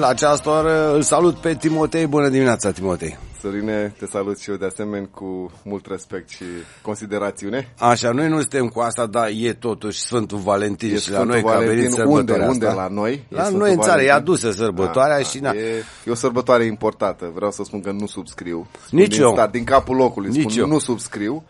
[0.00, 2.06] La această oră îl salut pe Timotei.
[2.06, 3.18] Bună dimineața, Timotei.
[3.40, 6.44] Sărine, te salut și eu de asemenea cu mult respect și
[6.82, 7.72] considerațiune.
[7.78, 11.26] Așa, noi nu suntem cu asta, dar e totuși Sfântul Valentin E și la Sfântul
[11.26, 11.90] noi că a venit Valentin.
[11.90, 12.80] sărbătoarea unde, asta.
[12.80, 13.12] unde la noi?
[13.12, 14.20] E La Sfântul noi în țară, e Valentin?
[14.22, 15.58] adusă sărbătoarea Da, și da, na.
[15.58, 17.30] E, e o sărbătoare importantă.
[17.34, 18.66] Vreau să spun că nu subscriu.
[18.86, 19.32] Spun Nici din eu.
[19.32, 20.66] Start, din capul locului Nici spun eu.
[20.66, 21.44] nu subscriu.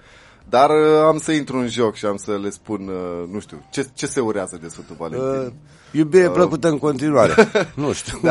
[0.49, 3.67] Dar uh, am să intru în joc și am să le spun, uh, nu știu,
[3.71, 5.47] ce, ce se urează de Sfântul Valentin?
[5.47, 5.53] Uh,
[5.91, 7.35] Iubire plăcută în continuare.
[7.75, 8.21] nu știu.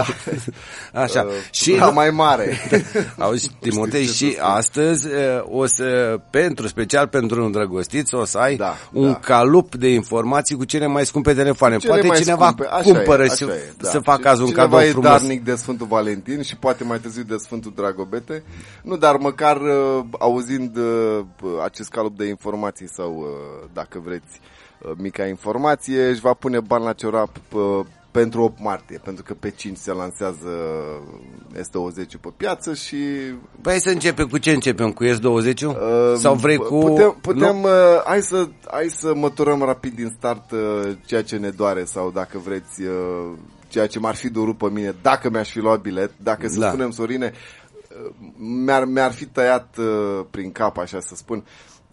[0.93, 1.21] Așa.
[1.21, 2.58] Uh, și la mai mare.
[3.20, 4.44] Auzi, Timotei, ce să și spun.
[4.45, 5.13] astăzi uh,
[5.44, 9.16] o să, pentru, special pentru îndrăgostiți, o să ai Da, un da.
[9.20, 11.77] calup de informații cu cele mai scumpe telefoane.
[11.77, 13.89] Cele Poate mai cineva scumpe, așa cumpără e, să, așa e, da.
[13.89, 15.09] să facă azi un Cineva cadou e frumos.
[15.09, 18.44] darnic de Sfântul Valentin și poate mai târziu de Sfântul Dragobete.
[18.84, 21.25] Nu, dar măcar uh, auzind uh,
[21.63, 24.40] acest calup de informații sau, uh, dacă vreți,
[24.82, 27.80] uh, mica informație, își va pune bani la ciorap uh,
[28.12, 30.50] pentru 8 martie, pentru că pe 5 se lansează
[31.54, 32.95] S20 pe piață și
[33.62, 34.92] Păi hai să începem cu ce începem?
[34.92, 35.62] Cu S20?
[35.62, 35.75] Uh,
[36.16, 36.78] Sau vrei cu...
[36.78, 37.64] Putem, putem Nu?
[37.64, 42.12] uh, hai, să, hai să măturăm rapid din start uh, ceea ce ne doare sau
[42.12, 46.12] dacă vreți uh, ceea ce m-ar fi durut pe mine dacă mi-aș fi luat bilet,
[46.17, 46.67] dacă să Da.
[46.67, 47.34] spunem Sorine,
[48.06, 51.44] uh, mi-ar, mi-ar fi tăiat uh, prin cap, așa să spun,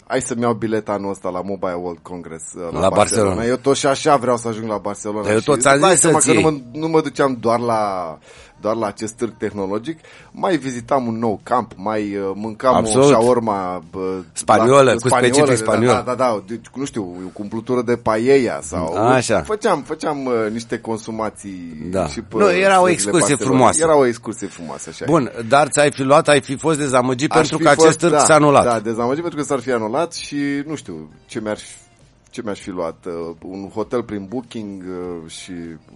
[0.07, 3.45] hai să-mi iau bilet anul ăsta la Mobile World Congress uh, la, La Barcelona.
[3.45, 5.31] Eu tot și așa vreau să ajung la Barcelona.
[5.31, 6.63] Eu și tot ți-am îți dai zis seama să-ți că nu iei.
[6.73, 8.19] mă, nu mă duceam doar la
[8.63, 9.99] doar la acest târg tehnologic,
[10.31, 13.05] mai vizitam un nou camp, mai uh, mâncam Absolut.
[13.05, 15.93] o shawarma bă, Spaniolă, la- cu specific da, spaniol.
[15.95, 18.95] Da, da, da, deci, nu știu, cu umplutură de paella sau...
[18.95, 19.41] Așa.
[19.43, 22.07] Făceam, făceam uh, niște consumații Da.
[22.07, 23.47] și pe Nu, era o străzile excursie Barcelonei.
[23.47, 23.83] frumoasă.
[23.83, 25.05] Era o excursie frumoasă, așa.
[25.05, 25.11] e.
[25.11, 27.99] Bun, dar ți-ai fi luat, ai fi fost dezamăgit Aș pentru fi că acest fost,
[27.99, 28.65] târg da, s-a anulat.
[28.65, 31.67] Da, dezamăgit pentru că s-ar fi anulat și nu știu ce mi-ar fi
[32.33, 33.05] ce mi-aș fi luat?
[33.07, 35.53] Uh, un hotel prin booking uh, și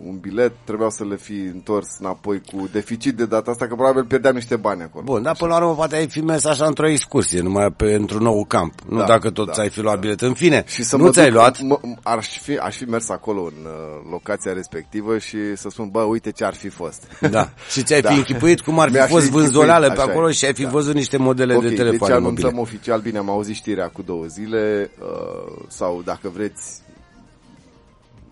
[0.06, 4.05] un bilet trebuiau să le fi întors înapoi cu deficit de data asta, că probabil
[4.05, 5.05] pierdeam niște bani acolo.
[5.05, 8.45] Bun, dar până la urmă poate ai fi mers așa într-o excursie, numai pentru nou
[8.48, 8.73] camp.
[8.89, 10.20] Nu Da, dacă tot da, ți-ai fi luat bilet.
[10.20, 11.61] În fine, Și să nu mă ți-ai duc, luat.
[11.61, 16.01] Mă, aș, fi, aș fi mers acolo în uh, locația respectivă și să spun, bă,
[16.01, 17.02] uite ce ar fi fost.
[17.30, 17.48] Da.
[17.73, 18.11] Și ți-ai Da.
[18.11, 20.45] fi închipuit cum ar fi Mi-aș fi fost închipuit, vânzoleală pe așa acolo e, și
[20.45, 20.69] ai fi da.
[20.69, 22.63] văzut niște modele Ok, de deci telefoane anunțăm mobile.
[22.63, 26.83] oficial, bine, am auzit știrea cu două zile uh, sau dacă vreți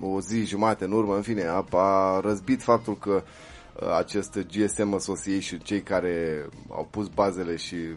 [0.01, 3.23] o zi, jumate în urmă, în fine, a, a răzbit faptul că
[3.81, 7.95] uh, acest GSM Association, cei care au pus bazele și uh,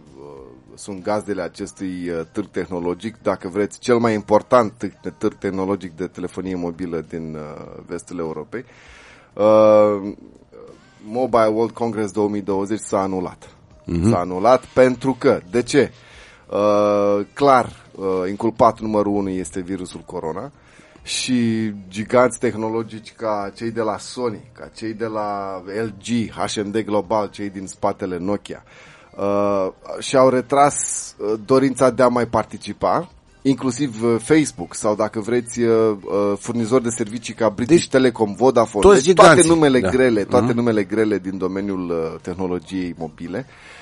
[0.76, 6.08] sunt gazdele acestui uh, târg tehnologic, dacă vreți, cel mai important târg, târg tehnologic de
[6.08, 8.66] telefonie mobilă din uh, vestul Europei,
[9.34, 10.14] uh,
[11.04, 13.50] Mobile World Congress 2020 s-a anulat.
[14.10, 15.92] S-a anulat pentru că, de ce?
[16.50, 20.52] Uh, clar, uh, inculpat numărul 1 este virusul corona
[21.04, 27.30] și giganți tehnologici ca cei de la Sony, ca cei de la LG, HMD Global,
[27.32, 28.64] cei din spatele Nokia,
[29.18, 29.68] uh,
[30.00, 30.76] și-au retras
[31.18, 33.10] uh, dorința de a mai participa,
[33.42, 38.34] inclusiv uh, Facebook sau dacă vreți uh, uh, furnizori de servicii ca British Deci, Telecom,
[38.34, 39.90] Vodafone, toți deci toate giganții, numele da.
[39.90, 40.56] grele, toate Mhm.
[40.56, 43.46] numele grele din domeniul uh, tehnologiei mobile.
[43.48, 43.78] Uh,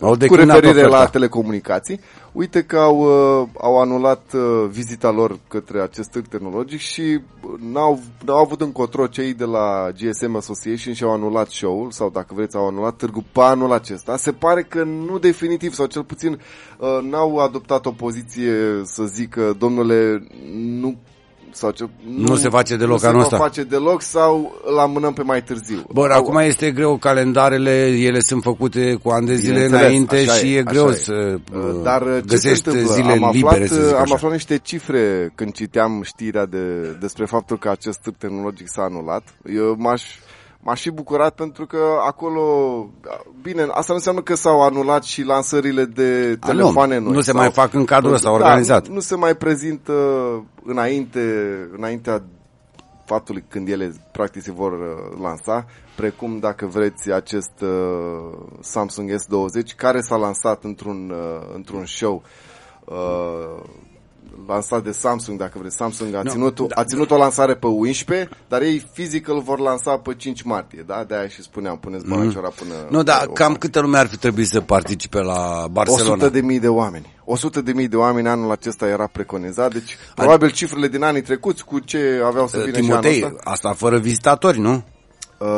[0.00, 0.98] Au cu declinat referire oferta.
[0.98, 2.00] la telecomunicații.
[2.32, 7.50] Uite că au, uh, au anulat uh, vizita lor către acest târg tehnologic și uh,
[7.72, 12.34] n-au, n-au avut încotro cei de la GSM Association și au anulat show-ul sau dacă
[12.34, 14.16] vreți au anulat târgul pe anul acesta.
[14.16, 16.40] Se pare că nu definitiv sau cel puțin
[16.78, 18.52] uh, n-au adoptat o poziție
[18.84, 20.96] să zică domnule nu
[21.52, 21.84] sau ce,
[22.16, 23.36] Nu se face deloc nu se anul va ăsta.
[23.36, 25.84] face deloc sau îl amânăm pe mai târziu.
[25.92, 30.16] Bun, Au- acum este greu, calendarele, ele sunt făcute cu ani de zile Bineînțeles, înainte
[30.16, 30.96] așa și e, e greu așa e.
[30.96, 32.94] să Uh, Dar uh, ce se găsești întâmplă?
[32.94, 34.14] zile am libere, aflat, să zic am așa.
[34.14, 39.22] aflat niște cifre când citeam știrea de, despre faptul că acest târg tehnologic s-a anulat.
[39.54, 40.02] Eu m-aș,
[40.62, 42.42] m-aș fi bucurat pentru că acolo,
[43.42, 47.12] bine, asta nu înseamnă că s-au anulat și lansările de A, telefoane nu, noi.
[47.14, 48.88] nu se sau- mai fac în cadrul ăsta Da, organizat.
[48.88, 49.92] Nu, nu se mai prezintă
[50.64, 51.20] înainte,
[51.76, 52.22] înaintea
[53.04, 55.66] faptului când ele practic se vor uh, lansa,
[55.96, 62.22] precum dacă vreți acest uh, Samsung S20 care s-a lansat într-un, uh, într-un show
[62.84, 63.62] uh,
[64.46, 65.76] lansat de Samsung, dacă vreți.
[65.76, 66.80] Samsung a, Nu, ținut, da.
[66.80, 70.84] a ținut o lansare pe 11, dar ei fizic îl vor lansa pe 5 martie,
[70.86, 71.04] da?
[71.08, 72.32] De-aia și spuneam, puneți bani mm.
[72.32, 72.74] până...
[72.90, 76.12] Nu, dar pe cam câtă lume ar fi trebuit să participe la Barcelona?
[76.12, 77.18] 100 de mii de oameni.
[77.24, 81.64] 100 de mii de oameni anul acesta era preconizat, deci probabil cifrele din anii trecuți
[81.64, 83.50] cu ce aveau să vină și Timotei, anul ăsta.
[83.50, 84.84] asta fără vizitatori, nu?
[85.38, 85.48] Uh,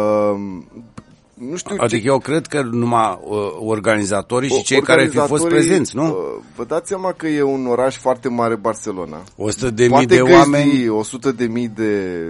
[1.50, 2.06] nu știu Adică ce...
[2.06, 6.06] eu cred că numai uh, organizatorii și cei care ar fi fost organizatorii, prezenți, nu?
[6.06, 9.22] uh, Vă dați seama că e un oraș foarte mare Barcelona.
[9.36, 10.88] 100 de mii Poate de găzdi oameni.
[10.88, 12.24] 100 de mii de,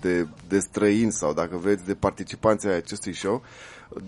[0.00, 3.42] de, de străini sau, dacă vreți, de participanții ai acestui show,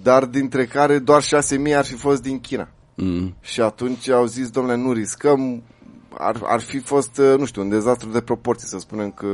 [0.03, 1.29] dar dintre care doar 6.000
[1.77, 2.69] ar fi fost din China.
[2.95, 3.35] Mm.
[3.41, 5.63] Și atunci au zis, domnule, nu riscăm,
[6.19, 9.27] ar, ar fi fost, uh, nu știu, un dezastru de proporții, să spunem că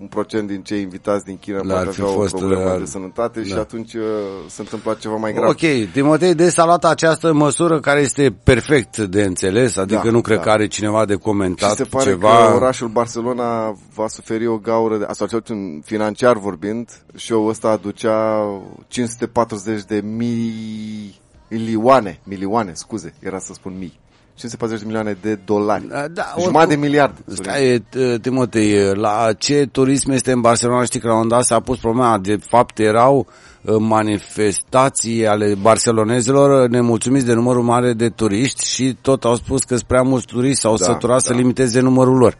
[0.00, 2.78] un procent din cei invitați din China L-ar poate fi avea fost, o problemă uh,
[2.78, 3.60] de sănătate și da.
[3.60, 4.02] atunci uh,
[4.48, 5.48] se întâmplă ceva mai grav.
[5.48, 10.20] Ok, Timotei, deci s-a luat această măsură care este perfect de înțeles, adică Da, nu
[10.20, 10.42] cred da.
[10.42, 12.46] că are cineva de Și comentat se pare ceva.
[12.48, 17.68] că orașul Barcelona va suferi o gaură, de, sau cel puțin financiar vorbind, show-ul ăsta
[17.68, 18.46] aducea
[18.88, 23.98] 540 de mii, milioane, milioane, scuze, era să spun mii.
[24.40, 25.88] 540 de milioane de dolari.
[25.88, 27.14] Da, da, Jumătate de oricum- miliard.
[27.26, 30.84] Stai, t- Timotei, la ce turism este în Barcelona?
[30.84, 32.18] Știi că la un dat s-a pus problema.
[32.18, 33.26] De fapt, erau
[33.62, 39.74] uh, manifestații ale barcelonezilor nemulțumiți de numărul mare de turiști și tot au spus că
[39.76, 41.38] sunt prea mulți turiști sau Da, săturat să da.
[41.38, 42.36] limiteze numărul lor.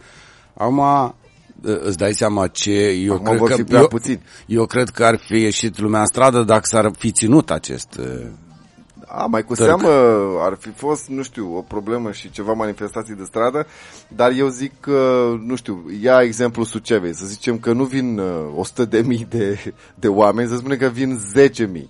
[0.57, 1.11] Acum, uh,
[1.81, 2.73] îți dai seama ce
[3.05, 4.23] eu Acum cred vor că fi prea eu, puțini.
[4.47, 8.27] eu cred că ar fi ieșit lumea în stradă dacă s-ar fi ținut acest uh,
[9.13, 9.67] A, mai cu Târg.
[9.69, 9.89] seamă
[10.41, 13.67] ar fi fost, nu știu, o problemă și ceva manifestații de stradă,
[14.09, 18.27] dar eu zic că, nu știu, ia exemplu Sucevei, să zicem că nu vin uh,
[18.57, 21.89] 100 de mii de, de oameni, să spunem că vin 10 mii,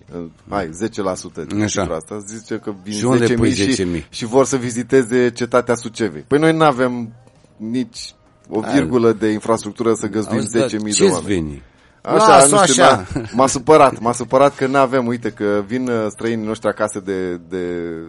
[0.49, 1.81] hai, 10% din Așa.
[1.81, 4.09] cifra asta, să zicem că vin Și unde 10 pui mii și, 10.000?
[4.09, 6.25] și vor să viziteze cetatea Sucevei.
[6.29, 7.13] Păi noi nu avem
[7.57, 8.15] nici
[8.49, 11.35] o virgulă de infrastructură să găzduim Auzi, dar 10 mii de ce-ți oameni.
[11.35, 11.63] veni?
[12.03, 13.05] Așa, Lasă-o nu știu, așa.
[13.15, 17.01] M-a, m-a supărat, m-a supărat că nu avem, uite, că vin uh, străinii noștri acasă
[17.05, 17.59] de, de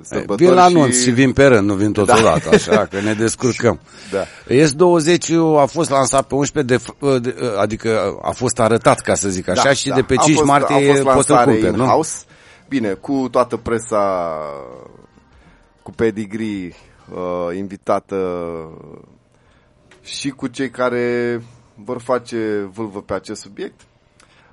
[0.02, 0.76] sărbători Vin la și...
[0.76, 3.80] anunț și vin pe rând, nu vin totodată, așa, că ne descurcăm.
[4.12, 4.24] Da.
[4.54, 9.48] S20 a fost lansat pe 11, de, de, adică a fost arătat, ca să zic
[9.50, 9.96] așa, Da, și da.
[9.96, 11.84] de pe A 5 fost- martie a fost poți să-l lansare cumperi, nu?
[11.84, 12.16] in-house.
[12.70, 14.36] Bine, cu toată presa
[15.84, 16.74] cu pedigree
[17.14, 18.16] uh, invitată
[20.04, 21.42] și cu cei care
[21.84, 23.82] vor face vâlvă pe acest subiect.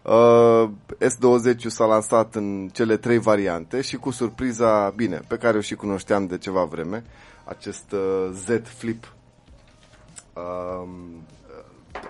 [0.02, 5.60] Uh, S20 s-a lansat în cele trei variante și cu surpriza, bine, pe care o
[5.60, 7.04] și cunoșteam de ceva vreme,
[7.44, 9.12] acest uh, Z Flip.
[10.34, 11.26] Um,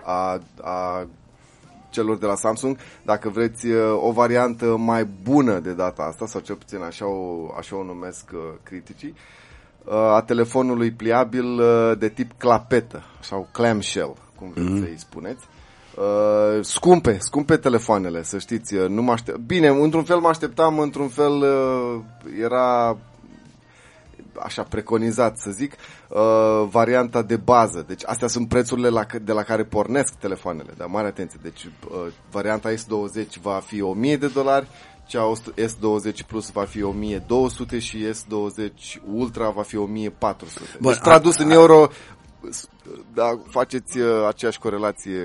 [0.03, 1.07] a, a
[1.89, 6.41] celor de la Samsung, dacă vreți uh, o variantă mai bună de data asta, sau
[6.41, 9.13] cel puțin așa o, așa o numesc uh, criticii,
[9.85, 14.79] uh, a telefonului pliabil uh, de tip clapetă sau clamshell, cum vreți mm.
[14.79, 15.45] să-i spuneți.
[15.95, 19.37] Uh, scumpe, scumpe telefoanele, să știți, uh, nu mă aștept...
[19.37, 22.01] Bine, într-un fel mă așteptam, într-un fel uh,
[22.41, 22.97] era
[24.39, 25.73] așa preconizat să zic,
[26.07, 27.83] uh, varianta de bază.
[27.87, 31.39] Deci astea sunt prețurile la, de la care pornesc telefoanele, dar mare atenție.
[31.43, 34.67] Deci uh, varianta S20 va fi 1000 de dolari,
[35.07, 40.77] cea S20 Plus va fi 1200 și S20 Ultra va fi 1400.
[40.79, 41.87] Bun, deci tradus a- în euro
[43.13, 45.21] da, faceți uh, aceeași corelație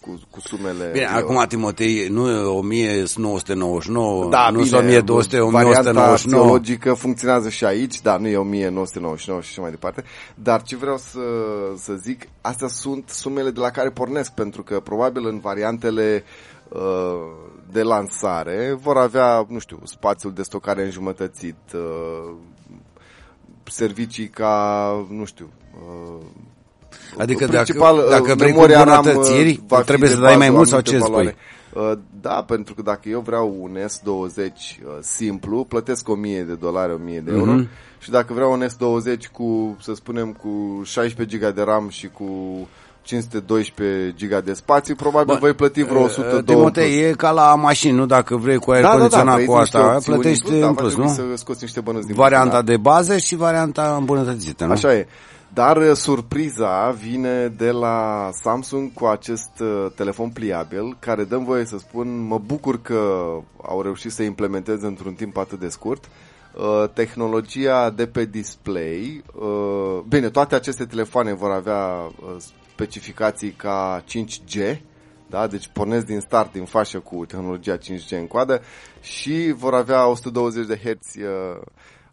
[0.00, 0.90] cu, cu sumele.
[0.92, 1.26] Bine, euro.
[1.26, 6.42] acum, Timotei, nu e 1999, Da, nu bine, sunt 1200, varianta 1199.
[6.42, 10.04] teologică funcționează și aici, da, nu e 1999 și așa mai departe,
[10.34, 11.20] dar ce vreau să,
[11.76, 16.24] să zic, astea sunt sumele de la care pornesc, pentru că probabil în variantele
[16.68, 16.80] uh,
[17.72, 22.34] de lansare vor avea, nu știu, spațiul de stocare înjumătățit, uh,
[23.64, 26.26] servicii ca, nu știu, uh,
[27.18, 30.14] Adică principal, dacă, dacă uh, vrei cu memoria RAM, îmbunătățiri, uh, va fi trebuie de
[30.14, 31.36] să dai mai bază, mult sau anumite ce valoare.
[31.72, 31.82] spui?
[31.90, 36.92] Uh, Da, pentru că dacă eu vreau un S20 uh, simplu, plătesc 1000 de dolari,
[36.92, 37.52] 1000 de euro.
[37.52, 37.68] Mhm.
[37.98, 42.28] Și dacă vreau un S20 cu, să spunem, cu 16 GB de RAM și cu
[43.02, 47.54] 512 GB de spațiu, probabil Bă, voi plăti vreo 100 Uh, Timotei, e ca la
[47.54, 48.06] mașini, nu?
[48.06, 50.58] Dacă vrei cu aer da, da, da, condiționat vrei cu niște asta, opțiuni plătești plus,
[50.60, 51.14] da, în va plus, trebui nu?
[51.14, 52.64] să scoți niște bănuți din Varianta buzunar.
[52.64, 54.72] de bază și varianta îmbunătățită, nu?
[54.72, 55.06] Așa e.
[55.56, 61.64] Dar uh, surpriza vine de la Samsung cu acest uh, telefon pliabil, care dăm voie
[61.64, 63.28] să spun, mă bucur că
[63.62, 66.04] au reușit să implementeze într-un timp atât de scurt.
[66.54, 72.36] Uh, tehnologia de pe display, uh, bine, toate aceste telefoane vor avea uh,
[72.70, 74.80] specificații ca 5G,
[75.26, 75.46] da?
[75.46, 78.60] deci pornesc din start, din fașă cu tehnologia 5G în coadă
[79.00, 81.60] și vor avea 120 de Hz uh,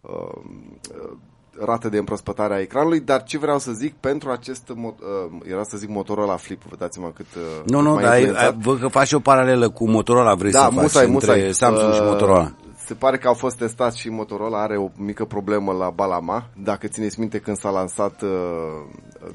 [0.02, 1.18] uh,
[1.60, 5.00] rată de împrospătare a ecranului, dar ce vreau să zic pentru acest, mo-
[5.32, 8.04] uh, era să zic Motorola Flip, vă dați seama cât, uh, Nu, cât nu, mai
[8.04, 8.54] dar ai, influențat.
[8.54, 11.54] ai, văd că faci o paralelă cu Motorola, vrei da, să faci musai, între musai.
[11.54, 12.52] Samsung și Uh, Motorola.
[12.86, 16.50] Se pare că au fost testați și Motorola are o mică problemă la Balama.
[16.64, 18.30] Dacă țineți minte când s-a lansat uh,
[19.24, 19.32] uh,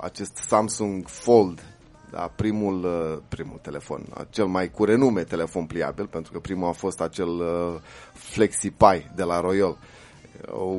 [0.00, 1.62] acest Samsung Fold,
[2.10, 6.72] da, primul, uh, primul telefon, cel mai cu renume telefon pliabil, pentru că primul a
[6.72, 7.74] fost acel uh,
[8.12, 9.76] FlexiPi de la Royal.
[10.50, 10.78] O, o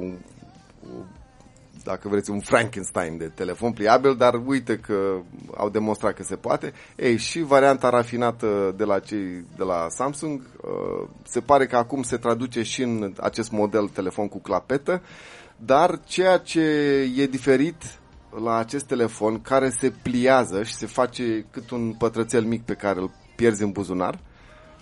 [1.85, 5.21] dacă vreți, un Frankenstein de telefon pliabil, dar uite că
[5.57, 6.73] au demonstrat că se poate.
[6.95, 12.03] Ei, și varianta rafinată de la cei de la Samsung, uh, se pare că acum
[12.03, 15.01] se traduce și în acest model telefon cu clapetă,
[15.57, 16.61] dar ceea ce
[17.17, 17.99] e diferit
[18.43, 22.99] la acest telefon, care se pliază și se face cât un pătrățel mic pe care
[22.99, 24.19] îl pierzi în buzunar,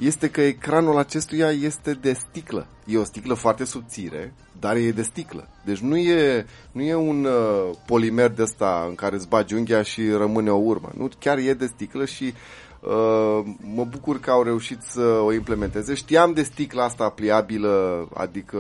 [0.05, 2.67] este că ecranul acestuia este de sticlă.
[2.86, 5.48] E o sticlă foarte subțire, dar e de sticlă.
[5.65, 9.81] Deci nu e, nu e un uh, polimer de ăsta în care îți bagi unghia
[9.81, 10.91] și rămâne o urmă.
[10.98, 12.33] Nu, chiar e de sticlă și
[12.79, 13.45] uh,
[13.75, 15.93] mă bucur că au reușit să o implementeze.
[15.93, 18.57] Știam de sticla asta pliabilă, adică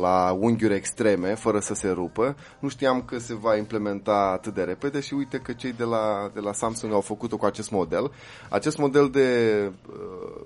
[0.00, 2.36] la unghiuri extreme, fără să se rupă.
[2.58, 6.30] Nu știam că se va implementa atât de repede și uite că cei de la,
[6.34, 8.10] de la Samsung au făcut-o cu acest model.
[8.48, 10.44] Acest model de uh,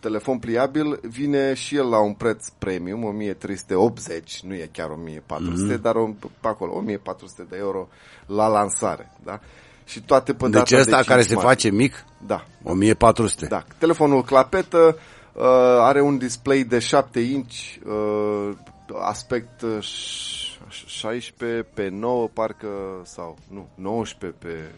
[0.00, 5.80] telefon pliabil vine și el la un preț premium, 1380, nu e chiar 1400, mm-hmm.
[5.80, 7.88] dar o, pe acolo 1400 de euro
[8.26, 9.40] la lansare, da?
[9.84, 12.04] Și toate pe deci ăsta de care se face mic?
[12.26, 12.44] Da.
[12.62, 13.46] 1400.
[13.46, 13.64] Da.
[13.78, 14.96] Telefonul clapetă,
[15.32, 15.44] uh,
[15.78, 17.54] are un display de 7 inch,
[17.86, 18.50] uh,
[19.00, 19.64] aspect
[20.86, 22.68] 16 pe 9 parcă
[23.04, 24.70] sau nu, 19 pe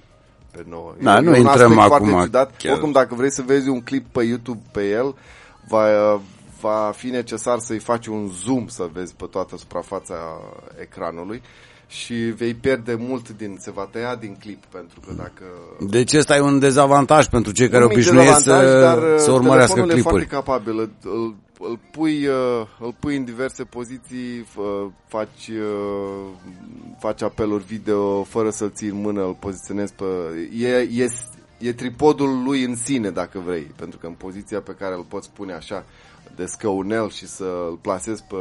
[0.56, 0.94] pe 9.
[1.00, 2.20] Da, e nu intrăm acum.
[2.22, 2.56] Ciudat.
[2.56, 2.72] Chiar.
[2.72, 5.14] Oricum, dacă vrei să vezi un clip pe YouTube pe el,
[5.68, 6.20] va,
[6.60, 10.14] va fi necesar să-i faci un zoom să vezi pe toată suprafața
[10.80, 11.42] ecranului
[11.88, 15.44] și vei pierde mult din, se va tăia din clip pentru că dacă...
[15.80, 19.98] Deci ăsta e un dezavantaj pentru cei care obișnuiesc să, dar să urmărească clipuri.
[19.98, 24.46] e foarte capabil, îl, îl, îl, pui, uh, îl pui în diverse poziții,
[25.06, 26.28] faci, uh,
[26.98, 30.04] faci apeluri video fără să-l ții în mână, îl poziționezi pe...
[30.58, 31.08] E, e,
[31.58, 35.30] e tripodul lui în sine, dacă vrei, pentru că în poziția pe care îl poți
[35.30, 35.84] pune așa,
[36.36, 38.36] de scăunel și să-l plasezi pe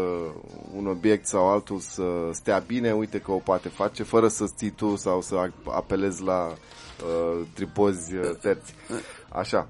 [0.76, 4.70] un obiect sau altul să stea bine, uite că o poate face fără să ții
[4.70, 8.74] tu sau să apelezi la uh, tripozi uh, terți.
[9.30, 9.70] Așa.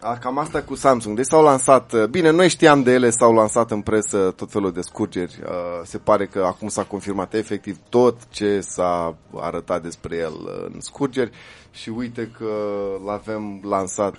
[0.00, 1.16] A, cam asta cu Samsung.
[1.16, 4.72] Deci s-au lansat, uh, bine, noi știam de ele, s-au lansat în presă tot felul
[4.72, 5.40] de scurgeri.
[5.42, 5.50] Uh,
[5.84, 10.80] se pare că acum s-a confirmat efectiv tot ce s-a arătat despre el uh, în
[10.80, 11.30] scurgeri
[11.70, 12.52] și uite că
[13.04, 14.16] l-avem lansat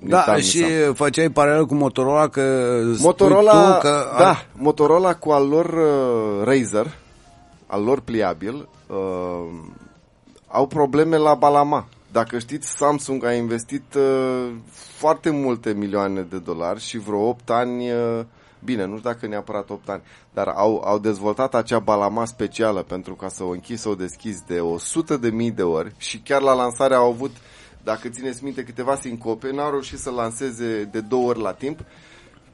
[0.00, 0.94] da, și Nissan.
[0.94, 4.46] făceai paralel cu Motorola că Motorola, tu că da, ar...
[4.52, 6.86] Motorola cu al lor uh, Razer,
[7.66, 8.96] al lor pliabil, uh,
[10.46, 11.86] au probleme la Balama.
[12.12, 14.50] Dacă știți, Samsung a investit uh,
[14.96, 18.20] foarte multe milioane de dolari și vreo 8 ani, uh,
[18.64, 23.14] bine, nu știu dacă neapărat 8 ani, dar au, au dezvoltat acea balama specială pentru
[23.14, 26.40] ca să o închizi, să o deschizi de 100 de mii de ori și chiar
[26.40, 27.51] la lansare au avut uh,
[27.84, 31.80] dacă țineți minte, câteva sincope, n-au reușit să lanseze de două ori la timp,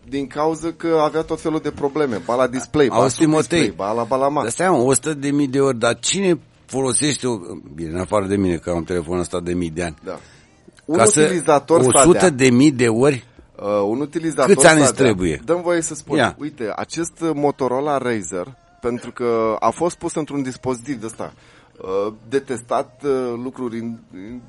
[0.08, 2.20] din cauza că avea tot felul de probleme.
[2.24, 4.42] Ba la display, ba sub display, ba la balama.
[4.42, 7.36] Dar stai, 100 de mii de ori, dar cine folosește, o...
[7.74, 9.96] bine, în afară de mine, că am telefonul ăsta de mii de ani.
[10.04, 10.18] Da.
[10.84, 13.26] Un Ca utilizator 100 de mii de ori?
[13.56, 15.40] Uh, un utilizator Câți ani îți trebuie?
[15.44, 16.16] Dăm voie să spun.
[16.16, 16.36] Ia.
[16.38, 21.32] Uite, acest Motorola Razer, pentru că a fost pus într-un dispozitiv de ăsta,
[21.80, 23.10] uh, de testat uh,
[23.42, 24.42] lucruri in, in,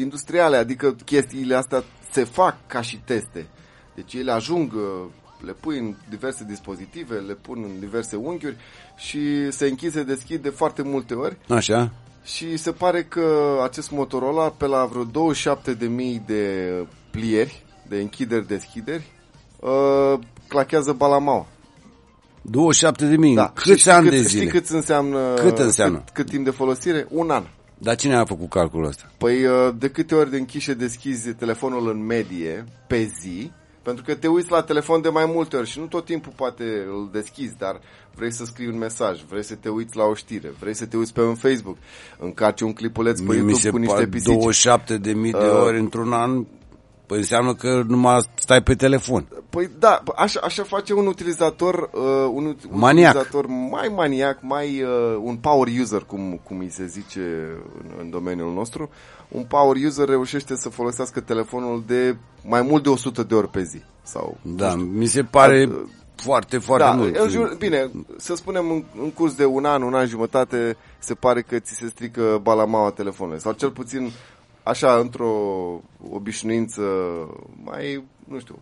[0.00, 3.46] industriale, adică chestiile astea se fac ca și teste.
[3.94, 5.10] Deci ele ajung, uh,
[5.44, 8.56] le pui în diverse dispozitive, le pun în diverse unghiuri
[8.96, 11.36] și se închide, se deschid de foarte multe ori.
[11.48, 11.92] Așa.
[12.24, 16.72] Și se pare că acest Motorola, pe la vreo 27.000 de
[17.10, 19.04] plieri, de închideri-deschideri,
[19.60, 21.46] uh, clachează balamaua.
[22.42, 23.34] 27 de mii.
[23.34, 23.52] Da.
[23.54, 24.40] Câți ani de zile?
[24.40, 25.34] Știi cât înseamnă?
[25.34, 25.98] Cât înseamnă?
[25.98, 27.06] Cât, cât timp de folosire?
[27.10, 27.44] Un an.
[27.78, 29.10] Dar cine a făcut calculul ăsta?
[29.18, 33.50] Păi uh, de câte ori de închiși și deschizi telefonul în medie pe zi,
[33.82, 36.64] pentru că te uiți la telefon de mai multe ori și nu tot timpul poate
[36.88, 37.80] îl deschizi, dar
[38.14, 40.96] vrei să scrii un mesaj, vrei să te uiți la o știre, vrei să te
[40.96, 41.76] uiți pe un Facebook,
[42.18, 44.32] încarci un clipuleț pe YouTube cu niște pisici.
[44.32, 46.44] 27 de mii de uh, ori într-un an
[47.06, 49.28] Păi înseamnă că numai stai pe telefon.
[49.50, 53.14] Păi da, așa, așa face un utilizator, uh, un, un maniac.
[53.14, 57.20] utilizator mai maniac, mai uh, un power user, cum, cum îi se zice
[57.80, 58.90] în, în domeniul nostru.
[59.28, 63.62] Un power user reușește să folosească telefonul de mai mult de 100 de ori pe
[63.62, 63.82] zi.
[64.02, 65.74] Sau, da, știu, mi se pare uh,
[66.16, 67.16] foarte, foarte da, mult.
[67.16, 71.14] Eu jur, bine, să spunem în, în curs de un an, un an jumătate, se
[71.14, 73.40] pare că ți se strică balamaua telefonului.
[73.40, 74.10] Sau cel puțin
[74.64, 75.32] așa, într-o
[76.10, 76.82] obișnuință
[77.64, 78.58] mai, nu știu,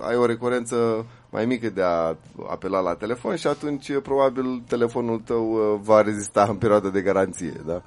[0.00, 2.16] ai o recurență mai mică de a
[2.48, 7.60] apela la telefon și atunci probabil telefonul tău uh, va rezista în perioada de garanție,
[7.66, 7.82] da?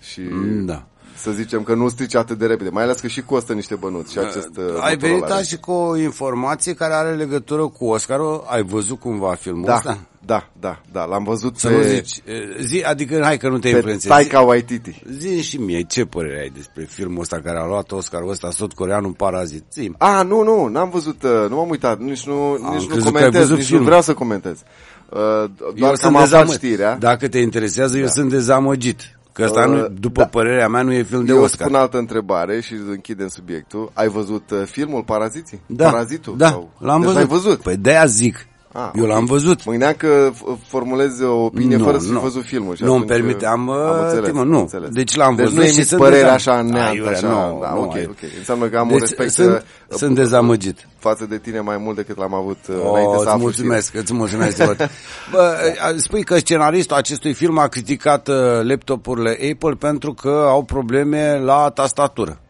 [0.00, 0.86] Și mm, da.
[1.16, 4.12] Să zicem că nu strici atât de repede, mai ales că și costă niște bănuți
[4.12, 8.62] și acest uh, Ai venit și cu o informație care are legătură cu Oscar, ai
[8.62, 9.98] văzut cum va filmul da, ăsta?
[10.26, 13.58] Da, da, da, l-am văzut Să pe, nu zici, uh, zi, adică hai că nu
[13.58, 14.08] te pe influențezi.
[14.08, 15.02] Taika Waititi.
[15.18, 18.72] Zi și mie, ce părere ai despre filmul ăsta care a luat Oscarul ăsta, sud
[18.72, 19.64] coreanul Parazit?
[19.72, 22.86] zi A, nu, nu, n-am văzut, uh, nu m-am uitat, nici nu, Am nici nu
[22.86, 23.84] crezut că ai comentez, văzut nici nu filmul.
[23.86, 24.62] vreau să comentez.
[25.10, 26.54] Uh, doar că am aflat dezamăgit.
[26.54, 26.96] știrea.
[26.96, 28.10] Dacă te interesează, eu Da.
[28.10, 29.00] sunt dezamăgit.
[29.36, 30.26] Că ăsta, Uh, nu, după da.
[30.26, 31.66] părerea mea, nu e film de Eu Oscar.
[31.66, 33.90] spun altă întrebare și închidem subiectul.
[33.94, 35.60] Ai văzut uh, filmul Paraziții?
[35.66, 36.36] Da, Parazitul?
[36.36, 36.70] da, Sau...
[36.78, 37.14] l-am deci văzut.
[37.28, 37.60] l-ai văzut?
[37.62, 38.46] Păi de-aia zic.
[38.78, 39.10] Ah, eu ok.
[39.10, 39.64] l-am văzut.
[39.64, 42.20] Mă gândeam că f- formulezi o opinie Nu, fără să fi nu.
[42.20, 42.76] văzut filmul.
[42.76, 44.58] Și Nu îmi atunci, permite, am, am înțeles, timă, am nu.
[44.58, 44.88] înțeles.
[44.90, 47.26] Deci l-am deci văzut nu și emiți sunt părere dezam- așa neant, Aiurea, așa.
[47.28, 48.18] nu, da, nu, ok, ai- ok.
[48.38, 49.50] Înseamnă că am un Deci respect sunt,
[49.88, 50.88] uh, sunt dezamăgit.
[50.98, 53.94] față de tine mai mult decât l-am avut uh, O, înainte să îți aflu mulțumesc,
[53.94, 54.56] îți mulțumesc.
[54.60, 54.84] Timothy.
[55.30, 55.54] Bă,
[55.96, 61.70] spui că scenaristul acestui film a criticat uh, laptopurile Apple pentru că au probleme la
[61.74, 62.40] tastatură.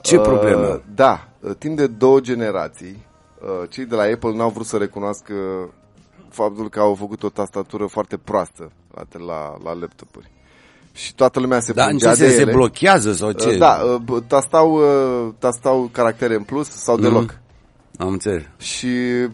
[0.00, 0.80] Ce Uh, probleme?
[0.94, 3.09] Da, uh, timp de două generații, uh,
[3.68, 5.34] cei de la Apple n-au vrut să recunoască
[6.28, 10.30] faptul că au făcut o tastatură foarte proastă la, la, la laptopuri.
[10.92, 12.52] Și toată lumea se Dar în ce plângea de sens se ele.
[12.52, 13.48] blochează sau ce?
[13.48, 17.02] Uh, Da, uh, b- tastau, uh, tastau caractere în plus sau Mhm.
[17.02, 17.38] deloc.
[17.98, 18.42] Am înțeles.
[18.58, 19.30] Și uh,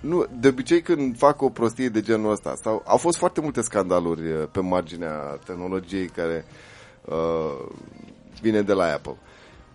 [0.00, 3.60] nu, de obicei când fac o prostie de genul ăsta, sau, au fost foarte multe
[3.62, 6.44] scandaluri uh, pe marginea tehnologiei care
[7.04, 7.66] uh,
[8.40, 9.16] vine de la Apple.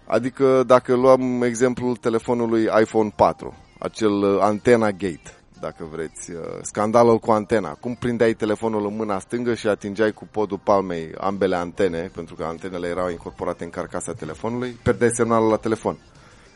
[0.08, 7.20] Adică dacă luăm exemplul telefonului iPhone 4, acel uh, antena gate, dacă vreți, uh, scandalul
[7.20, 7.70] cu antena.
[7.70, 12.44] Cum prindeai telefonul în mâna stângă și atingeai cu podul palmei ambele antene, pentru că
[12.44, 15.98] antenele erau incorporate în carcasa telefonului, pierdeai semnalul la telefon.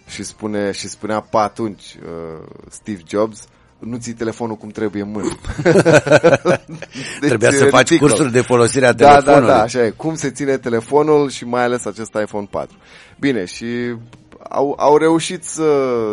[0.08, 3.48] Și, spune, și spunea pe atunci uh, Steve Jobs,
[3.82, 5.28] nu ții telefonul cum trebuie în mână.
[7.20, 8.08] deci, Trebuia să e faci ridicol.
[8.10, 9.48] cursuri de folosire a Da, telefonului.
[9.48, 9.90] da, da, așa e.
[9.90, 12.76] Cum se ține telefonul și mai ales acest iPhone 4.
[13.20, 13.66] Bine, și
[14.50, 15.72] au, au reușit să,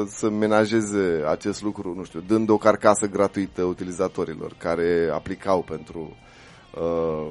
[0.08, 6.16] să menajeze acest lucru, nu știu, dând o carcasă gratuită utilizatorilor care aplicau pentru
[6.80, 7.26] uh,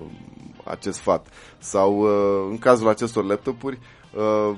[0.63, 1.34] acest fapt.
[1.58, 3.79] Sau uh, în cazul acestor laptopuri
[4.15, 4.56] uh,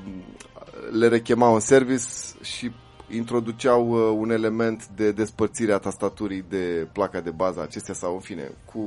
[1.00, 2.04] le rechemau în service
[2.42, 2.72] și
[3.10, 8.20] introduceau uh, un element de despărțire a tastaturii de placa de bază acestea sau în
[8.20, 8.80] fine cu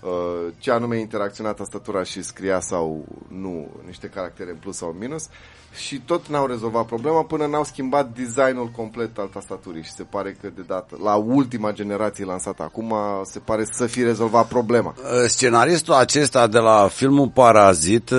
[0.00, 4.98] uh, ce anume interacționa tastatura și scria sau nu niște caractere în plus sau în
[4.98, 5.28] minus
[5.74, 10.36] și tot n-au rezolvat problema până n-au schimbat designul complet al tastaturii și se pare
[10.40, 14.94] că de dată la ultima generație lansată acum se pare să fi rezolvat problema.
[14.96, 18.18] Uh, Scenaristul acesta de la filmul Parazit uh,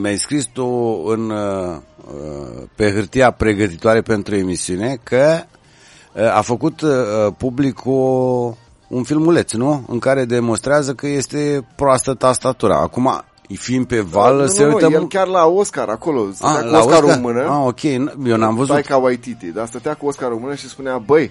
[0.00, 0.66] mi-ai scris tu
[1.06, 1.76] în, uh, uh,
[2.74, 5.40] pe hârtia pregătitoare pentru emisiune că
[6.12, 6.90] uh, a făcut uh,
[7.36, 7.92] public o,
[8.88, 9.84] un filmuleț, nu?
[9.88, 12.76] În care demonstrează că este proastă tastatura.
[12.80, 13.22] Acum,
[13.54, 14.88] fiind pe val, nu, se nu, uită...
[14.88, 17.16] nu, el chiar la Oscar acolo, stătea Ah, cu la Oscarul Oscar?
[17.16, 17.40] în mână.
[17.40, 18.72] Ah, ok, n- eu n-am văzut.
[18.72, 21.30] Taika Waititi, dar stătea cu Oscarul în mână și spunea, băi,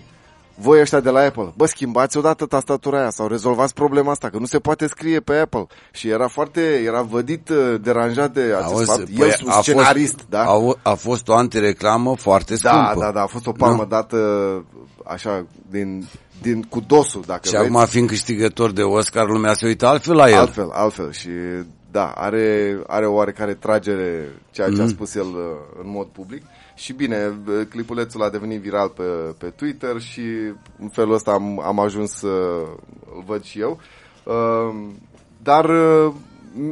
[0.62, 4.38] voi ăștia de la Apple, bă, schimbați odată tastatura aia sau rezolvați problema asta, că
[4.38, 5.66] nu se poate scrie pe Apple.
[5.92, 9.04] Și era foarte, era vădit, uh, deranjat de acest Auzi, fapt.
[9.18, 10.44] păi El, un scenarist, fost, da?
[10.44, 13.06] A, a fost o antireclamă foarte Da, scumpă.
[13.06, 13.88] da, da, a fost o palmă Nu?
[13.88, 14.18] dată
[15.06, 16.06] așa, din,
[16.42, 17.66] din, cu dosul, dacă Și vreți.
[17.70, 20.38] acum, fiind câștigător de Oscar, lumea se uită altfel la el.
[20.38, 21.30] Altfel, altfel și
[21.92, 24.82] da, are, are o oarecare tragere ceea ce Mhm.
[24.82, 26.42] a spus el uh, în mod public
[26.82, 29.04] și bine, uh, clipulețul a devenit viral pe,
[29.38, 30.22] pe Twitter și
[30.80, 32.28] în felul ăsta am, am ajuns să
[33.16, 33.80] îl văd și eu.
[34.24, 34.90] Uh,
[35.44, 36.14] Dar uh,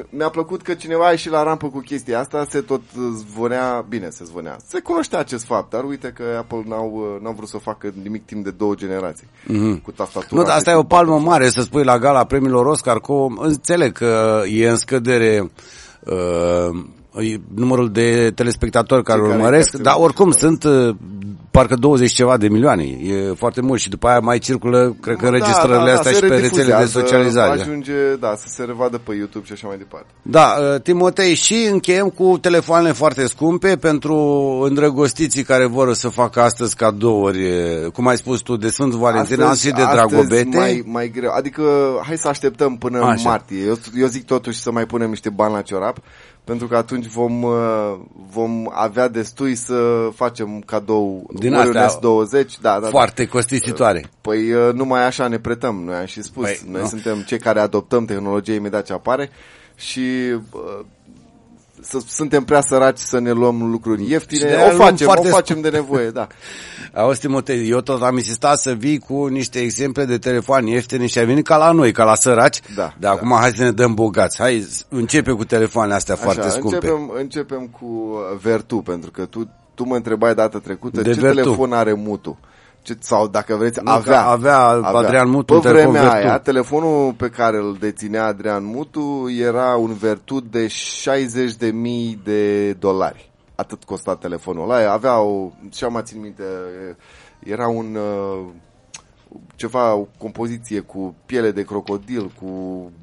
[0.10, 2.82] mi-a plăcut că cineva a ieșit la rampă cu chestia asta, se tot
[3.16, 7.34] zvonea, bine se zvonea, se cunoștea acest fapt, dar uite că Apple n-au, uh, n-au
[7.34, 9.82] vrut să facă nimic timp de două generații Mhm.
[9.82, 10.42] cu tastatura.
[10.42, 13.00] Nu, dar asta și e o cu palmă mare să spui la gala premiilor Oscar,
[13.00, 15.52] cu, înțeleg că e în scădere
[16.00, 16.16] uh,
[16.74, 16.99] e
[17.56, 20.38] numărul de telespectatori care Cei care urmăresc, chiar dar se oricum uită.
[20.40, 20.96] sunt uh,
[21.52, 25.30] parcă 20 ceva de milioane, e foarte mult și după aia mai circulă, cred că,
[25.30, 27.62] registrările astea Da, se și pe rețele de redifuzează, socializare.
[27.62, 30.08] Ajunge, da, să se revadă pe YouTube și așa mai departe.
[30.22, 34.16] Da, uh, Timotei, și încheiem cu telefoanele foarte scumpe pentru
[34.68, 39.42] îndrăgostiții care vor să facă astăzi cadouri, uh, cum ai spus tu, de Sfântul Valentin,
[39.42, 40.58] astăzi, și de Dragobete.
[40.58, 41.32] mai, mai greu.
[41.32, 41.64] Adică
[42.06, 43.10] hai să așteptăm până Așa.
[43.12, 43.66] în martie.
[43.66, 45.98] Eu, eu zic totuși să mai punem niște bani la ciorap,
[46.50, 52.00] pentru că atunci vom, uh, vom avea destui să facem cadou Din ori un astea
[52.00, 52.60] S20.
[52.62, 52.88] Da, da, da.
[52.88, 54.10] Foarte costisitoare.
[54.22, 56.44] Păi uh, numai așa ne pretăm, noi am și spus.
[56.44, 56.88] Păi, noi nu.
[56.88, 59.30] suntem cei care adoptăm tehnologia imediat ce apare
[59.76, 60.00] și
[60.52, 60.86] uh,
[61.82, 64.46] să, suntem prea săraci să ne luăm lucruri Și de ieftine.
[64.46, 66.28] aia O luăm facem, o foarte facem de nevoie, da.
[67.02, 71.18] Auzi, Timotei, eu tot am insistat să vii cu niște exemple de telefoane ieftine și
[71.20, 72.60] ai venit ca la noi, ca la săraci.
[72.76, 73.10] Da, Dar da.
[73.12, 74.38] acum hai să ne dăm bogați.
[74.42, 76.76] Hai, începe cu telefoanele astea foarte Așa, scumpe.
[76.76, 81.20] începem, începem cu uh, Vertu, pentru că tu, tu mă întrebai data trecută De ce
[81.20, 81.42] Vertu.
[81.42, 82.40] telefon are Mutu.
[82.82, 86.28] Ce, sau dacă vreți, Nu, avea, că avea Adrian Mutu un Pe telefon vremea Vertu.
[86.28, 93.32] aia, telefonul pe care îl deținea Adrian Mutu era un Vertu de 60.000 de dolari.
[93.56, 94.92] Atât costa telefonul ăla.
[94.92, 96.44] Avea o, și mai țin minte,
[97.40, 98.48] era un uh,
[99.56, 102.46] ceva, o compoziție cu piele de crocodil, cu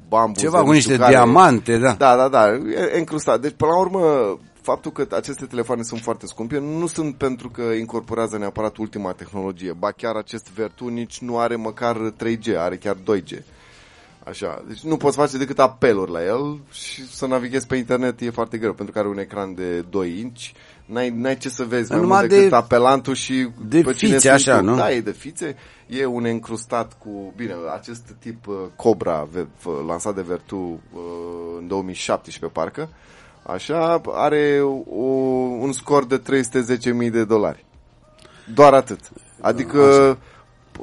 [0.07, 0.39] bambu.
[0.39, 1.91] Ceva cu niște diamante, da.
[1.91, 2.47] Da, da, da,
[2.93, 3.41] e încrustat.
[3.41, 4.37] Deci, până la urmă,
[4.67, 9.71] faptul că aceste telefoane sunt foarte scumpe nu sunt pentru că incorporează neapărat ultima tehnologie.
[9.73, 13.41] Ba chiar acest Vertu nici nu are măcar 3G, are chiar 2G.
[14.23, 18.29] Așa, deci nu poți face decât apeluri la el și să navighezi pe internet e
[18.29, 20.41] foarte greu, pentru că are un ecran de 2 inch,
[20.85, 24.11] n-ai, n-ai ce să vezi mai Numai mult decât de- apelantul și de pe cine
[24.11, 24.63] fițe, sunt așa, tu.
[24.65, 24.75] nu?
[24.75, 25.55] Da, e de fițe,
[25.87, 30.55] e un încrustat cu, bine, acest tip uh, Cobra ve- f- lansat de Vertu
[30.93, 31.01] uh,
[31.59, 32.89] în 2017 parcă,
[33.53, 35.01] așa, are o,
[35.59, 36.21] un scor de
[37.05, 37.65] 310.000 de dolari.
[38.53, 38.99] Doar atât.
[39.41, 40.17] Adică,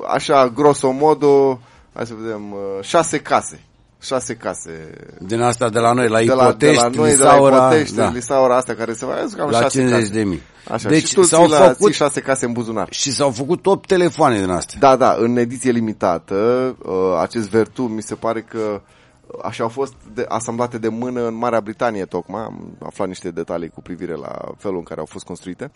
[0.07, 1.61] așa, grosomodo,
[1.95, 3.61] hai să vedem, uh, șase case.
[4.03, 4.91] Șase case.
[5.19, 7.57] Din asta de la noi, la de la, de Ipotești, la noi, de la Lisaura,
[7.57, 10.13] Ipotești, da, Lisaura astea care se va cam la șase 50 case.
[10.13, 10.43] de mii.
[10.69, 12.89] Așa, Deci și tu s-au ții, la, făcut- ții șase case în buzunar.
[12.91, 14.79] Și s-au făcut 8 telefoane din astea.
[14.81, 16.35] Da, da, în ediție limitată,
[16.83, 18.81] uh, acest Vertu mi se pare că uh,
[19.43, 23.69] așa au fost de, asamblate de mână în Marea Britanie tocmai, am aflat niște detalii
[23.69, 25.71] cu privire la felul în care au fost construite,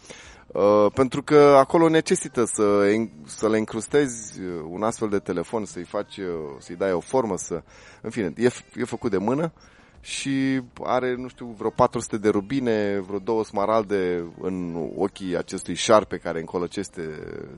[0.46, 5.64] uh, pentru că acolo necesită să, en- să le încrustezi uh, un astfel de telefon,
[5.64, 6.26] să-i faci, uh,
[6.58, 7.62] să-i dai o formă, să,
[8.02, 9.52] în fine, e, f- e făcut de mână
[10.00, 16.16] și are, nu știu, vreo 400 de rubine, vreo două smaralde în ochii acestui șarpe
[16.16, 17.02] care încolăcește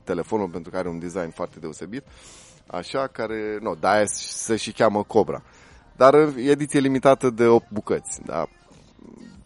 [0.03, 2.03] telefonul pentru că are un design foarte deosebit.
[2.67, 5.43] Așa, care, nu, de-aia se și cheamă Cobra.
[5.97, 8.45] Dar e ediție limitată de 8 bucăți, da?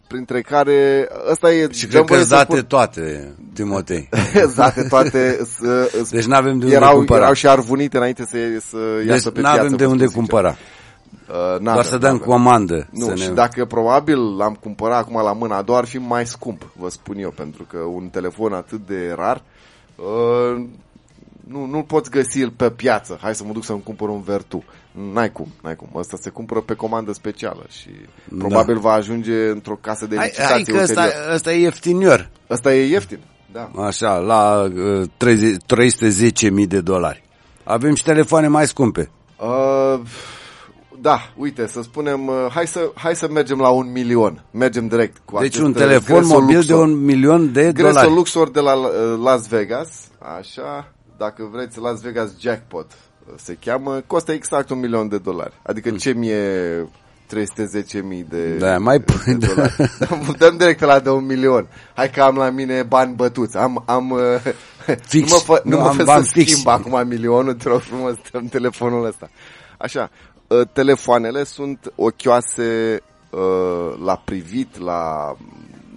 [0.08, 1.67] Printre care, ăsta e...
[1.71, 4.10] Și dăm cred că voie îți să date spun- toate, Timotei.
[4.43, 7.19] Exact, toate să, să, Deci n-avem de unde erau, cumpăra.
[7.21, 8.38] erau și arvunite înainte să,
[8.69, 8.77] să
[9.08, 9.75] iasă Deci pe n-avem piață.
[9.75, 10.41] de vă unde spun sincer.
[10.41, 10.55] cumpăra.
[11.29, 12.27] Uh, n-avem, Doar să dăm n-avem.
[12.27, 12.88] comandă.
[12.91, 13.34] Nu, să și ne...
[13.34, 17.17] dacă probabil l-am cumpărat acum la mâna a doua, ar fi mai scump, vă spun
[17.17, 19.41] eu, pentru că un telefon atât de rar,
[19.95, 20.65] uh,
[21.47, 23.17] nu, nu-l poți găsi pe piață.
[23.21, 24.63] Hai să mă duc să-mi cumpăr un Vertu.
[25.13, 25.89] N-ai cum, n-ai cum.
[25.95, 27.89] Ăsta se cumpără pe comandă specială și
[28.38, 31.34] probabil va ajunge într-o casă de Hai, licitație hai că ăsta, ulterior.
[31.34, 32.29] ăsta e ieftinior.
[32.49, 33.19] Ăsta e ieftin,
[33.51, 33.71] da.
[33.75, 35.55] Așa, la uh, 30
[36.62, 37.23] 310.000 de dolari.
[37.63, 39.10] Avem și telefoane mai scumpe.
[39.39, 39.99] Uh,
[41.01, 44.43] da, uite, să spunem, uh, hai să, hai să mergem la un milion.
[44.51, 46.88] Mergem direct cu Deci acest, un uh, telefon Greso mobil de Luxor.
[46.88, 48.13] un milion de Greso dolari.
[48.13, 48.89] Luxor de la uh,
[49.23, 52.97] Las Vegas, așa, dacă vreți, Las Vegas Jackpot uh,
[53.36, 55.54] se cheamă, costă exact un milion de dolari.
[55.64, 58.58] Adică ce mie 310.000 de, Hmm.
[58.58, 59.48] Da, mai de pui, da.
[59.48, 59.76] dolari.
[60.38, 61.68] Dăm direct la de un milion.
[61.96, 63.58] Hai că am la mine bani bătuți.
[63.58, 64.20] Am, am, uh,
[65.08, 65.30] Fix.
[65.30, 66.52] Nu mă fă, nu Nu, mă am fă bani să fix.
[66.52, 69.30] schimb acum milionul, te rog frumos, în telefonul ăsta.
[69.78, 70.10] Așa,
[70.48, 75.36] uh, telefoanele sunt ochioase uh, la privit, la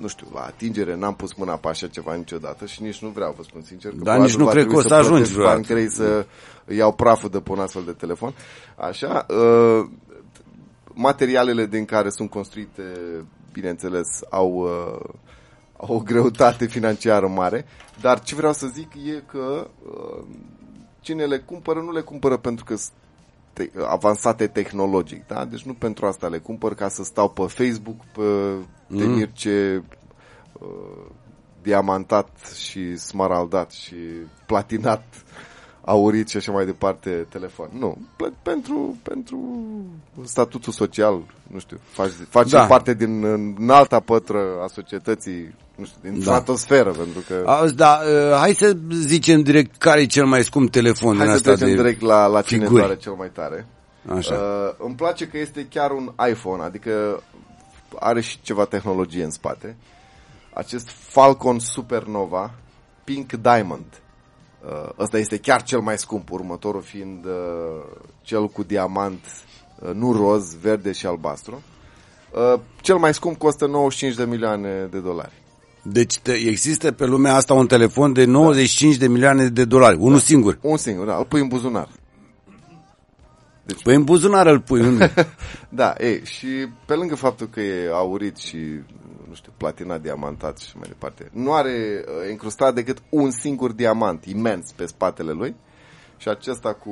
[0.00, 3.34] nu știu, la atingere, n-am pus mâna pe așa ceva niciodată și nici nu vreau,
[3.36, 3.90] vă spun sincer.
[3.90, 5.72] Că Dar probabil nici nu va cred trebui că o să ajungi plătesc bani vreodată.
[5.72, 6.26] grei să
[6.74, 8.34] iau praful de pe un astfel de telefon.
[8.76, 9.90] Așa, uh,
[10.94, 12.82] materialele din care sunt construite,
[13.52, 15.10] bineînțeles, au, uh,
[15.76, 17.66] au o greutate financiară mare,
[18.00, 20.24] dar ce vreau să zic e că uh,
[21.00, 22.92] cine le cumpără, nu le cumpără pentru că sunt
[23.64, 25.44] te- avansate tehnologic, da?
[25.44, 28.22] Deci nu pentru asta le cumpăr ca să stau pe Facebook, pe
[28.90, 28.98] Mm.
[28.98, 29.82] temir ce
[30.60, 31.06] uh,
[31.62, 33.94] diamantat și smaraldat și
[34.46, 35.02] platinat
[35.84, 37.68] aurit și așa mai departe telefon.
[37.78, 39.38] Nu, Plă- pentru, pentru
[40.22, 42.66] statutul social, nu știu, faci, faci Da.
[42.66, 46.20] parte din în alta pătră a societății, nu știu, din Da.
[46.20, 47.42] stratosferă, pentru că...
[47.46, 51.26] Auzi, da, uh, hai să zicem direct care e cel mai scump telefon Hai din
[51.26, 51.82] să asta trecem de...
[51.82, 52.80] direct la, la cine figuri.
[52.80, 53.66] doare cel mai tare.
[54.16, 54.34] Așa.
[54.34, 57.22] Uh, îmi place că este chiar un iPhone, adică
[57.98, 59.76] are și ceva tehnologie în spate.
[60.54, 62.54] Acest Falcon Supernova
[63.04, 63.84] Pink Diamond.
[64.64, 67.32] Uh, ăsta este chiar cel mai scump, următorul fiind uh,
[68.22, 69.24] cel cu diamant,
[69.78, 71.62] uh, nu roz, verde și albastru.
[72.30, 75.32] Uh, cel mai scump costă 95 de milioane de dolari.
[75.82, 80.18] Deci te, există pe lumea asta un telefon de 95 de milioane de dolari, unul
[80.18, 80.58] singur.
[80.62, 81.88] Un singur, da, îl pui în buzunar.
[83.82, 85.12] Păi în buzunar îl pui unde?
[85.68, 86.46] Da, ei, și
[86.86, 88.56] pe lângă faptul că e aurit și,
[89.28, 94.24] nu știu, platinat, diamantat și mai departe, nu are uh, încrustat decât un singur diamant
[94.24, 95.56] imens pe spatele lui
[96.16, 96.90] și acesta cu,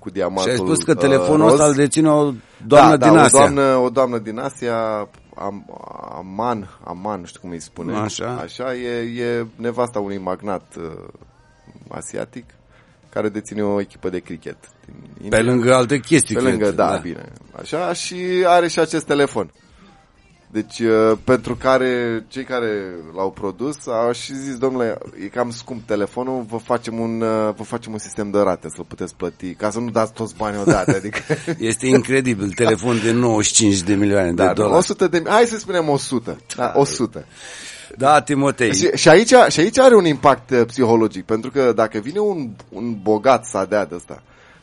[0.00, 1.52] cu diamantul și ai spus că uh, telefonul roz.
[1.52, 2.32] ăsta îl deține o
[2.66, 3.38] doamnă da, din da, Asia.
[3.38, 5.64] O doamnă, o doamnă din Asia, Am,
[6.18, 7.96] Aman, Aman, nu știu cum îi spune.
[7.96, 8.36] Așa.
[8.36, 11.08] Așa, e, e nevasta unui magnat uh,
[11.88, 12.44] asiatic.
[13.10, 14.56] care deține o echipă de cricket.
[15.20, 15.42] Din Pe India.
[15.52, 16.52] lângă alte chestii, Pe cred.
[16.52, 17.32] lângă, da, bine.
[17.60, 18.16] Așa, și
[18.46, 19.50] are și acest telefon.
[20.54, 22.68] Deci, uh, pentru care cei care
[23.14, 27.62] l-au produs au și zis, domnule, e cam scump telefonul, vă facem un, uh, vă
[27.62, 30.94] facem un sistem de rate să-l puteți plăti, ca să nu dați toți banii odată.
[31.00, 31.18] Adică,
[31.58, 32.52] Este incredibil.
[32.52, 34.76] Telefon de 95 de milioane de da, dolari.
[34.76, 36.38] 100 de, hai să spunem 100.
[36.56, 37.26] Da, 100.
[37.96, 38.74] Da, Timotei.
[38.74, 42.50] Și, și, aici, și aici are un impact uh, psihologic, pentru că dacă vine un,
[42.68, 44.22] un bogat sadea de ăsta,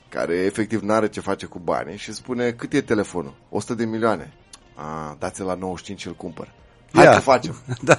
[0.09, 3.33] care efectiv n-are ce face cu banii și spune cât e telefonul?
[3.49, 4.33] 100 de milioane.
[4.81, 6.47] A, dați la 95 și îl cumpăr.
[6.93, 7.11] Hai Ia.
[7.11, 7.55] că facem.
[7.81, 7.97] Da,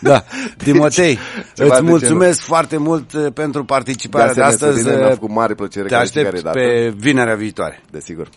[0.00, 0.24] da.
[0.64, 1.18] Timotei,
[1.54, 4.82] ceva îți de mulțumesc foarte mult uh, pentru participarea de, asemenea, astăzi.
[4.82, 6.58] Sorine, mi-a uh, făcut mare plăcere Te ca de fiecare aștept dată.
[6.58, 7.82] pe vinerea viitoare.
[7.90, 8.28] Desigur.